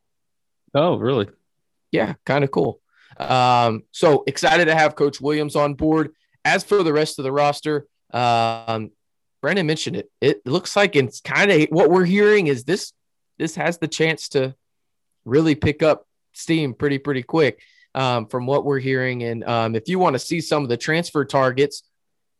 Oh, 0.73 0.95
really? 0.97 1.27
Yeah, 1.91 2.13
kind 2.25 2.43
of 2.43 2.51
cool. 2.51 2.79
Um, 3.17 3.83
so 3.91 4.23
excited 4.27 4.65
to 4.65 4.75
have 4.75 4.95
Coach 4.95 5.19
Williams 5.19 5.55
on 5.55 5.73
board. 5.73 6.13
As 6.45 6.63
for 6.63 6.81
the 6.81 6.93
rest 6.93 7.19
of 7.19 7.23
the 7.23 7.31
roster, 7.31 7.87
um, 8.11 8.91
Brandon 9.41 9.65
mentioned 9.65 9.95
it. 9.95 10.11
It 10.21 10.45
looks 10.45 10.75
like 10.75 10.95
it's 10.95 11.21
kind 11.21 11.51
of 11.51 11.67
what 11.69 11.89
we're 11.89 12.05
hearing 12.05 12.47
is 12.47 12.63
this 12.63 12.93
this 13.37 13.55
has 13.55 13.79
the 13.79 13.87
chance 13.87 14.29
to 14.29 14.55
really 15.25 15.55
pick 15.55 15.81
up 15.81 16.05
steam 16.33 16.73
pretty 16.73 16.99
pretty 16.99 17.23
quick 17.23 17.61
um, 17.95 18.27
from 18.27 18.45
what 18.45 18.65
we're 18.65 18.79
hearing. 18.79 19.23
And 19.23 19.43
um, 19.43 19.75
if 19.75 19.89
you 19.89 19.99
want 19.99 20.13
to 20.13 20.19
see 20.19 20.41
some 20.41 20.63
of 20.63 20.69
the 20.69 20.77
transfer 20.77 21.25
targets, 21.25 21.83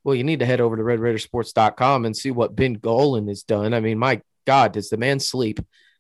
well, 0.04 0.16
you 0.16 0.24
need 0.24 0.40
to 0.40 0.46
head 0.46 0.62
over 0.62 0.78
to 0.78 0.84
RedRaidersports.com 0.84 2.06
and 2.06 2.16
see 2.16 2.32
what 2.32 2.56
Ben 2.56 2.74
Golan 2.74 3.28
has 3.28 3.44
done. 3.44 3.74
I 3.74 3.80
mean, 3.80 3.98
my 3.98 4.22
God, 4.46 4.74
does 4.74 4.90
the 4.90 4.98
man 4.98 5.20
sleep? 5.20 5.60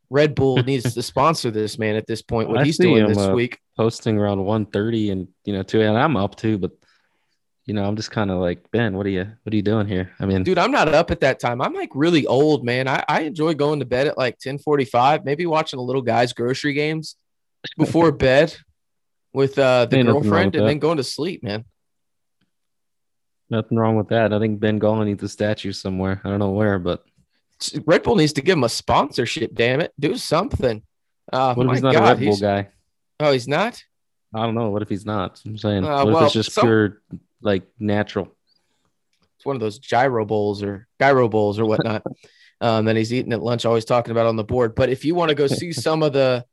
Red 0.10 0.36
Bull 0.36 0.58
needs 0.64 0.94
to 0.94 1.02
sponsor 1.02 1.52
this 1.52 1.78
man 1.78 1.96
at 1.96 2.08
this 2.08 2.22
point. 2.22 2.50
What 2.50 2.60
I 2.60 2.64
he's 2.64 2.78
doing 2.78 3.04
him, 3.04 3.08
this 3.08 3.18
uh, 3.18 3.34
week, 3.34 3.60
posting 3.78 4.18
around 4.18 4.44
130 4.44 5.12
and 5.12 5.28
you 5.46 5.54
know 5.54 5.64
two, 5.64 5.82
and 5.82 5.98
I'm 5.98 6.18
up 6.18 6.36
too, 6.36 6.58
but 6.58 6.72
you 7.72 7.76
know 7.76 7.86
I'm 7.86 7.96
just 7.96 8.12
kind 8.12 8.30
of 8.30 8.40
like 8.40 8.70
Ben, 8.72 8.98
what 8.98 9.06
are 9.06 9.10
you 9.10 9.26
what 9.44 9.54
are 9.54 9.56
you 9.56 9.62
doing 9.62 9.88
here? 9.88 10.12
I 10.20 10.26
mean, 10.26 10.44
dude, 10.44 10.58
I'm 10.58 10.72
not 10.72 10.90
up 10.90 11.10
at 11.10 11.22
that 11.22 11.40
time. 11.40 11.62
I'm 11.62 11.74
like 11.74 11.92
really 11.96 12.28
old, 12.28 12.66
man. 12.66 12.86
I, 12.90 13.02
I 13.08 13.22
enjoy 13.22 13.54
going 13.54 13.80
to 13.80 13.86
bed 13.86 14.08
at 14.08 14.18
like 14.18 14.38
10:45, 14.40 15.24
maybe 15.24 15.46
watching 15.46 15.80
a 15.80 15.82
little 15.82 16.02
guys 16.02 16.34
grocery 16.34 16.74
games 16.74 17.16
before 17.78 18.12
bed 18.28 18.54
with 19.32 19.58
uh, 19.58 19.86
the 19.86 20.04
girlfriend 20.04 20.54
and 20.58 20.68
then 20.68 20.80
going 20.80 20.98
to 20.98 21.04
sleep, 21.06 21.44
man. 21.44 21.64
Nothing 23.50 23.78
wrong 23.78 23.96
with 23.96 24.10
that. 24.10 24.34
I 24.34 24.40
think 24.40 24.60
Ben 24.60 24.78
Golan 24.78 25.08
needs 25.08 25.24
a 25.24 25.30
statue 25.30 25.72
somewhere. 25.72 26.20
I 26.26 26.30
don't 26.30 26.40
know 26.40 26.52
where, 26.52 26.78
but 26.78 27.06
Red 27.86 28.04
Bull 28.04 28.18
needs 28.18 28.34
to 28.34 28.42
give 28.42 28.58
him 28.58 28.66
a 28.66 28.70
sponsorship. 28.70 29.54
Damn 29.54 29.80
it, 29.80 29.94
do 29.98 30.18
something. 30.18 30.84
Uh, 31.32 31.54
what 31.54 31.68
if 31.68 31.72
he's 31.72 31.82
not 31.82 31.94
God, 31.94 32.04
a 32.04 32.16
Red 32.16 32.20
Bull 32.20 32.38
guy? 32.38 32.68
Oh, 33.22 33.32
he's 33.32 33.48
not. 33.48 33.82
I 34.34 34.44
don't 34.46 34.56
know. 34.56 34.72
What 34.72 34.82
if 34.82 34.90
he's 34.90 35.06
not? 35.06 35.42
I'm 35.46 35.58
saying, 35.58 35.86
uh, 35.86 36.04
what 36.04 36.08
well, 36.08 36.18
if 36.18 36.24
it's 36.26 36.34
just 36.34 36.52
some... 36.52 36.66
pure, 36.66 37.02
like 37.42 37.64
natural? 37.80 38.30
It's 39.38 39.46
one 39.46 39.56
of 39.56 39.60
those 39.60 39.80
gyro 39.80 40.26
bowls 40.26 40.62
or 40.62 40.88
gyro 41.00 41.28
bowls 41.28 41.60
or 41.60 41.66
whatnot. 41.66 42.04
um, 42.62 42.86
that 42.86 42.96
he's 42.96 43.12
eating 43.12 43.34
at 43.34 43.42
lunch, 43.42 43.66
always 43.66 43.86
talking 43.86 44.12
about 44.12 44.28
on 44.28 44.36
the 44.36 44.44
board. 44.44 44.76
But 44.76 44.90
if 44.90 45.04
you 45.04 45.16
want 45.16 45.30
to 45.30 45.36
go 45.36 45.48
see 45.48 45.74
some 45.74 46.04
of 46.04 46.14
the 46.14 46.46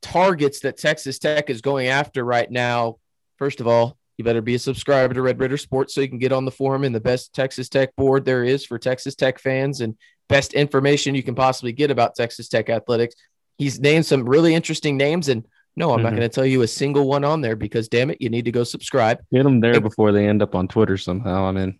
targets 0.00 0.60
that 0.60 0.78
Texas 0.78 1.18
Tech 1.18 1.50
is 1.50 1.60
going 1.60 1.88
after 1.88 2.24
right 2.24 2.50
now, 2.50 2.96
first 3.36 3.60
of 3.60 3.66
all, 3.66 3.98
you 4.16 4.24
better 4.24 4.40
be 4.40 4.54
a 4.54 4.58
subscriber 4.58 5.12
to 5.14 5.22
Red 5.22 5.38
Raider 5.38 5.58
Sports 5.58 5.94
so 5.94 6.00
you 6.00 6.08
can 6.08 6.18
get 6.18 6.32
on 6.32 6.46
the 6.46 6.50
forum 6.50 6.84
and 6.84 6.94
the 6.94 7.00
best 7.00 7.34
Texas 7.34 7.68
Tech 7.68 7.94
board 7.96 8.24
there 8.24 8.44
is 8.44 8.64
for 8.64 8.78
Texas 8.78 9.14
Tech 9.14 9.38
fans 9.38 9.82
and 9.82 9.94
best 10.28 10.54
information 10.54 11.14
you 11.14 11.22
can 11.22 11.34
possibly 11.34 11.72
get 11.72 11.90
about 11.90 12.14
Texas 12.14 12.48
Tech 12.48 12.70
athletics. 12.70 13.14
He's 13.58 13.78
named 13.78 14.06
some 14.06 14.26
really 14.26 14.54
interesting 14.54 14.96
names, 14.96 15.28
and 15.28 15.44
no, 15.80 15.92
I'm 15.92 15.96
mm-hmm. 15.96 16.02
not 16.04 16.10
going 16.10 16.20
to 16.20 16.28
tell 16.28 16.44
you 16.44 16.60
a 16.60 16.68
single 16.68 17.08
one 17.08 17.24
on 17.24 17.40
there 17.40 17.56
because 17.56 17.88
damn 17.88 18.10
it, 18.10 18.18
you 18.20 18.28
need 18.28 18.44
to 18.44 18.52
go 18.52 18.64
subscribe. 18.64 19.18
Get 19.32 19.44
them 19.44 19.60
there 19.60 19.80
before 19.80 20.12
they 20.12 20.28
end 20.28 20.42
up 20.42 20.54
on 20.54 20.68
Twitter 20.68 20.98
somehow. 20.98 21.44
I 21.46 21.52
mean, 21.52 21.78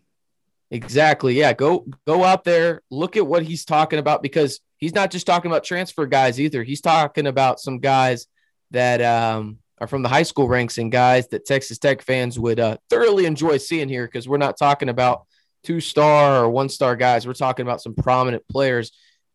exactly. 0.71 1.35
Yeah, 1.39 1.53
go 1.53 1.87
go 2.07 2.25
out 2.25 2.43
there, 2.45 2.81
look 2.91 3.19
at 3.19 3.27
what 3.27 3.43
he's 3.43 3.67
talking 3.67 3.99
about 3.99 4.23
because 4.23 4.61
he's 4.79 4.95
not 4.95 5.11
just 5.11 5.27
talking 5.27 5.51
about 5.51 5.65
transfer 5.65 6.07
guys 6.07 6.41
either. 6.41 6.63
He's 6.63 6.81
talking 6.81 7.27
about 7.27 7.61
some 7.61 7.79
guys 7.79 8.27
that 8.71 9.03
um, 9.03 9.59
are 9.79 9.87
from 9.87 10.03
the 10.03 10.09
high 10.09 10.23
school 10.23 10.49
ranks 10.49 10.79
and 10.79 10.91
guys 10.91 11.29
that 11.29 11.45
Texas 11.45 11.77
Tech 11.77 12.01
fans 12.01 12.39
would 12.39 12.59
uh, 12.59 12.79
thoroughly 12.89 13.27
enjoy 13.27 13.59
seeing 13.59 13.91
here 13.91 14.07
because 14.07 14.27
we're 14.27 14.39
not 14.39 14.57
talking 14.57 14.89
about 14.89 15.27
two 15.63 15.79
star 15.79 16.43
or 16.43 16.49
one 16.49 16.71
star 16.71 16.97
guys. 16.97 17.27
We're 17.27 17.35
talking 17.35 17.67
about 17.67 17.83
some 17.83 17.95
prominent 17.95 18.49
players 18.49 18.93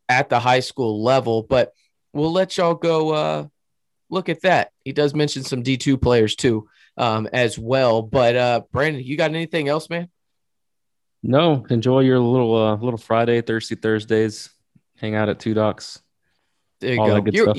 at 0.10 0.30
the 0.30 0.40
high 0.40 0.62
school 0.62 1.04
level. 1.04 1.44
But 1.44 1.72
we'll 2.14 2.32
let 2.32 2.58
y'all 2.58 2.74
go 2.74 3.12
uh, 3.12 3.46
look 4.16 4.30
at 4.30 4.42
that. 4.42 4.72
He 4.84 4.94
does 4.94 5.14
mention 5.14 5.44
some 5.44 5.62
D2 5.62 6.02
players 6.02 6.36
too 6.36 6.68
um, 6.98 7.28
as 7.32 7.60
well. 7.60 8.02
But 8.02 8.36
uh, 8.36 8.62
Brandon, 8.72 9.04
you 9.04 9.18
got 9.18 9.30
anything 9.30 9.68
else, 9.68 9.90
man? 9.90 10.10
No, 11.22 11.66
enjoy 11.70 12.00
your 12.02 12.20
little 12.20 12.56
uh, 12.56 12.76
little 12.78 12.98
Friday, 12.98 13.42
Thirsty 13.42 13.76
Thursdays. 13.76 14.50
Hang 14.98 15.16
out 15.16 15.30
at 15.30 15.40
Two 15.40 15.54
Docs. 15.54 16.02
There 16.80 16.94
you 16.94 17.02
All 17.02 17.22
go. 17.22 17.54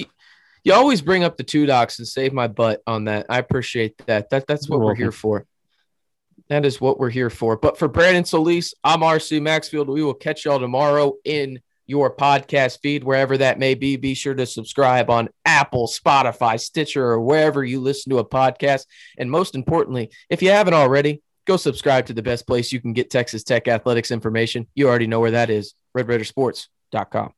You 0.65 0.73
always 0.73 1.01
bring 1.01 1.23
up 1.23 1.37
the 1.37 1.45
two 1.45 1.65
docs 1.65 2.01
and 2.01 2.09
save 2.09 2.33
my 2.33 2.49
butt 2.49 2.83
on 2.89 3.05
that. 3.05 3.27
I 3.29 3.39
appreciate 3.39 3.97
that. 4.07 4.31
That 4.31 4.49
that's 4.49 4.69
what 4.69 4.77
You're 4.77 4.81
we're 4.81 4.87
welcome. 4.87 5.03
here 5.05 5.13
for. 5.13 5.47
That 6.49 6.65
is 6.65 6.81
what 6.81 6.99
we're 6.99 7.11
here 7.11 7.31
for. 7.31 7.57
But 7.57 7.79
for 7.79 7.87
Brandon 7.87 8.25
Solis, 8.25 8.75
I'm 8.83 9.01
RC 9.01 9.43
Maxfield. 9.43 9.89
We 9.89 10.03
will 10.03 10.15
catch 10.15 10.45
y'all 10.45 10.59
tomorrow 10.59 11.15
in 11.25 11.61
your 11.87 12.15
podcast 12.15 12.81
feed, 12.83 13.05
wherever 13.05 13.37
that 13.39 13.59
may 13.59 13.75
be. 13.75 13.97
Be 13.97 14.15
sure 14.15 14.35
to 14.35 14.47
subscribe 14.47 15.11
on 15.11 15.29
Apple, 15.45 15.87
Spotify, 15.87 16.61
Stitcher, 16.61 17.05
or 17.05 17.21
wherever 17.21 17.65
you 17.65 17.81
listen 17.81 18.11
to 18.11 18.19
a 18.19 18.29
podcast. 18.29 18.87
And 19.19 19.31
most 19.31 19.55
importantly, 19.55 20.11
if 20.29 20.43
you 20.43 20.51
haven't 20.51 20.75
already, 20.75 21.23
go 21.47 21.57
subscribe 21.57 22.07
to 22.07 22.13
the 22.13 22.23
best 22.23 22.47
place 22.47 22.73
you 22.73 22.81
can 22.81 22.93
get 22.93 23.11
Texas 23.11 23.45
Tech 23.45 23.69
athletics 23.69 24.11
information. 24.11 24.67
You 24.75 24.89
already 24.89 25.07
know 25.07 25.21
where 25.21 25.33
that 25.33 25.51
is, 25.51 25.75
RedRaidersports.com. 25.97 27.36